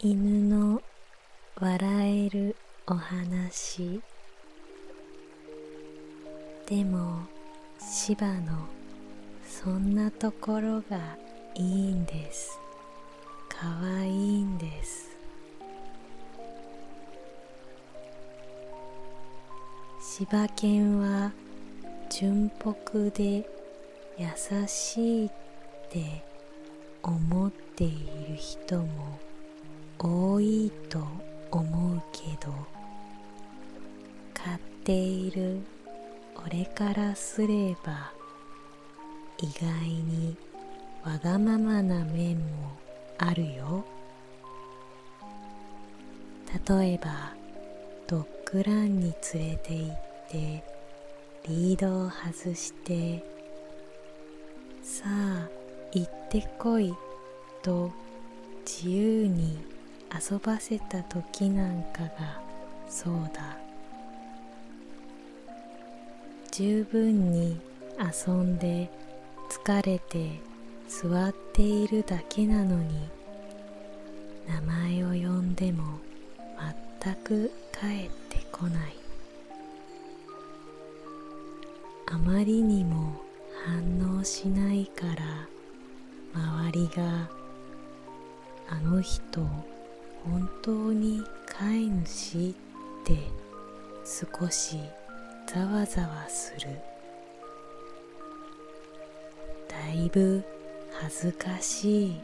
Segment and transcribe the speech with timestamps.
[0.00, 0.82] 犬の
[1.56, 2.56] 笑える
[2.86, 4.00] お話。
[6.66, 7.20] でも
[7.78, 8.66] 芝の
[9.46, 11.16] そんなところが
[11.54, 12.58] いいんです。
[13.48, 15.16] かわいいんです。
[20.00, 21.32] 柴犬は
[22.10, 23.48] 純朴で
[24.18, 24.26] 優
[24.66, 25.30] しいっ
[25.90, 26.24] て
[27.02, 27.90] 思ってい
[28.28, 29.18] る人も
[29.98, 30.98] 多いと
[31.50, 32.52] 思うけど
[34.34, 35.60] 飼っている
[36.46, 38.12] 俺からすれば
[39.38, 40.36] 意外に
[41.04, 42.44] わがままな面も
[43.18, 43.84] あるよ。
[46.68, 47.34] 例えば
[48.06, 49.96] ドッグランに連れて行っ
[50.30, 50.64] て
[51.48, 53.22] リードを外して
[54.82, 55.48] さあ
[55.92, 56.94] 行ってこい
[57.62, 57.90] と
[58.64, 59.73] 自由に
[60.14, 62.40] 遊ばせた時なんかが
[62.88, 63.56] そうだ。
[66.52, 67.60] 十分に
[67.98, 68.88] 遊んで
[69.50, 70.40] 疲れて
[70.88, 73.08] 座っているだけなのに
[74.48, 75.82] 名前を呼んでも
[77.02, 78.94] 全く帰ってこない。
[82.06, 83.20] あまりにも
[83.66, 85.48] 反応しないから
[86.34, 87.28] 周りが
[88.68, 89.40] あの人
[90.24, 92.54] 本当に飼い主っ
[93.04, 93.16] て
[94.04, 94.78] 少し
[95.46, 96.68] ざわざわする。
[99.68, 100.42] だいぶ
[100.92, 102.20] 恥ずかしい。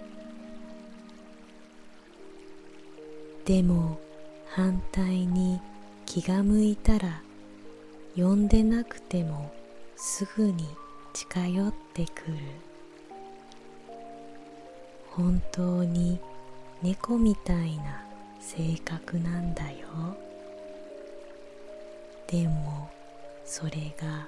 [3.45, 3.98] でも
[4.47, 5.61] 反対に
[6.06, 7.23] 気が向いたら
[8.17, 9.53] 呼んでなくても
[9.97, 10.67] すぐに
[11.12, 12.37] 近寄ってくる。
[15.11, 16.19] 本当に
[16.83, 18.03] 猫みたいな
[18.41, 19.77] 性格なんだよ。
[22.27, 22.89] でも
[23.45, 24.27] それが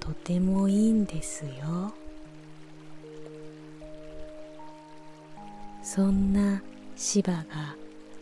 [0.00, 1.92] とてもいいんですよ。
[5.82, 6.62] そんな
[6.96, 7.44] 芝が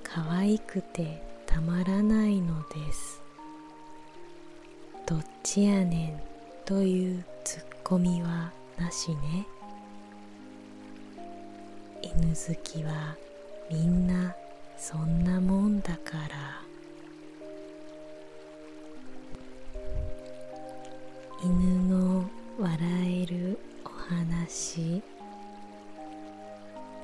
[0.03, 3.23] 可愛くてたまらないのです。
[5.07, 6.21] どっちやねん
[6.65, 9.47] というツッコミはなしね。
[12.03, 13.17] 犬好きは
[13.71, 14.35] みんな
[14.77, 16.61] そんなもんだから。
[21.41, 25.01] 犬の笑えるお話。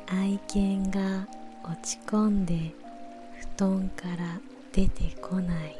[0.09, 1.29] 愛犬が
[1.63, 2.75] 落ち込んで
[3.57, 4.41] 布団から
[4.73, 5.77] 出てこない。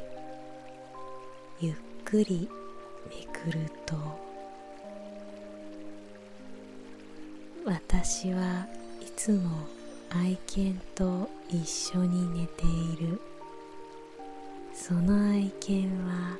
[1.59, 1.75] ゆっ
[2.05, 2.49] くり
[3.09, 3.95] めくると。
[7.65, 8.65] 私は
[9.01, 9.76] いつも
[10.09, 13.19] 愛犬と一緒に寝ている。
[14.73, 16.37] その愛犬は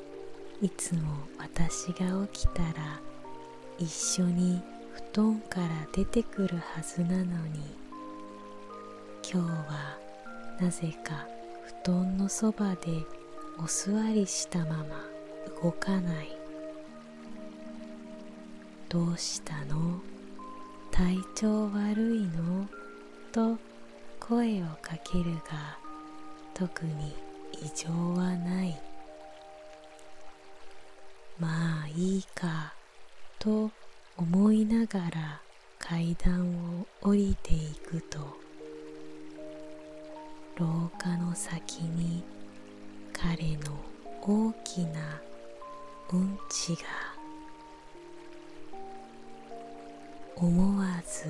[0.61, 1.01] いつも
[1.37, 3.01] 私が起きたら
[3.77, 4.61] 一緒に
[5.11, 7.59] 布団から出てくるはずなのに。
[9.29, 9.97] 今日は
[10.59, 11.27] なぜか
[11.83, 13.03] 布団のそばで
[13.59, 14.85] お座りしたまま
[15.61, 16.37] 動かない。
[18.87, 19.99] どうしたの？
[20.91, 22.67] 体調悪いの？
[23.31, 23.57] と
[24.19, 25.77] 声をかけるが
[26.53, 27.13] 特に
[27.53, 28.79] 異常はない
[31.39, 32.73] まあいいか
[33.39, 33.71] と
[34.17, 35.41] 思いながら
[35.79, 36.49] 階段
[36.79, 38.19] を降りていくと
[40.57, 42.23] 廊下の先に
[43.13, 43.77] 彼の
[44.21, 45.21] 大きな
[46.11, 46.77] うんちが
[50.35, 51.27] 思わず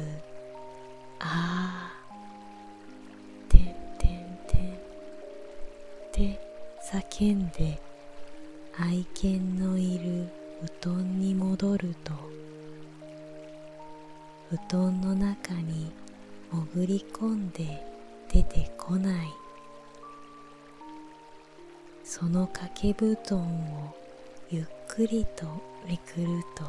[1.20, 2.08] ああ
[3.50, 4.78] てんてんてんっ
[6.12, 6.40] て
[6.92, 7.80] 叫んで
[8.80, 10.30] 愛犬のいる
[10.82, 12.14] 布団に戻ると
[14.50, 15.92] 布団の中に
[16.52, 17.84] 潜り込んで
[18.32, 19.28] 出てこない。
[22.10, 23.94] その掛け布団を
[24.50, 25.46] ゆっくりと
[25.86, 26.64] めくると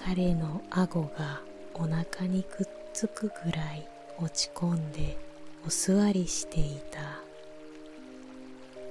[0.00, 1.40] 彼の顎が
[1.78, 3.86] お腹にくっつくぐらい
[4.18, 5.18] 落ち込んで
[5.66, 7.20] お座りしていた。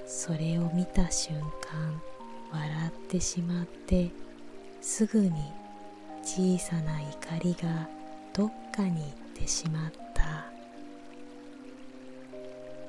[0.06, 2.00] それを見た瞬間
[2.52, 4.08] 笑ってしまって
[4.80, 5.32] すぐに
[6.22, 7.88] 小さな怒りが
[8.32, 10.46] どっかに行ってしまった。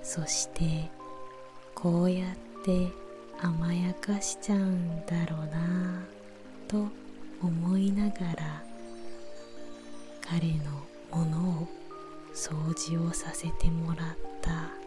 [0.03, 0.89] そして
[1.73, 2.87] こうやって
[3.41, 6.03] 甘やかしちゃうんだろうな
[6.67, 6.87] と
[7.41, 8.66] 思いながら
[10.29, 10.71] 彼の
[11.11, 11.67] ものを
[12.33, 14.86] 掃除をさせてもらった。